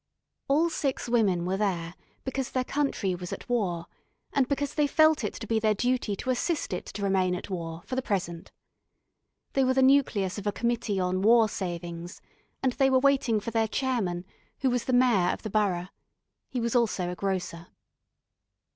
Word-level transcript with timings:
All 0.47 0.71
six 0.71 1.07
women 1.07 1.45
were 1.45 1.57
there 1.57 1.93
because 2.23 2.49
their 2.49 2.63
country 2.63 3.13
was 3.13 3.31
at 3.31 3.47
war, 3.47 3.85
and 4.33 4.47
because 4.47 4.73
they 4.73 4.87
felt 4.87 5.23
it 5.23 5.35
to 5.35 5.45
be 5.45 5.59
their 5.59 5.75
duty 5.75 6.15
to 6.15 6.31
assist 6.31 6.73
it 6.73 6.87
to 6.87 7.03
remain 7.03 7.35
at 7.35 7.51
war 7.51 7.83
for 7.85 7.95
the 7.95 8.01
present. 8.01 8.51
They 9.53 9.63
were 9.63 9.75
the 9.75 9.83
nucleus 9.83 10.39
of 10.39 10.47
a 10.47 10.51
committee 10.51 10.99
on 10.99 11.21
War 11.21 11.47
Savings, 11.47 12.19
and 12.63 12.71
they 12.73 12.89
were 12.89 12.97
waiting 12.97 13.39
for 13.39 13.51
their 13.51 13.67
Chairman, 13.67 14.25
who 14.61 14.71
was 14.71 14.85
the 14.85 14.91
Mayor 14.91 15.29
of 15.33 15.43
the 15.43 15.51
borough. 15.51 15.89
He 16.49 16.59
was 16.59 16.75
also 16.75 17.11
a 17.11 17.15
grocer. 17.15 17.67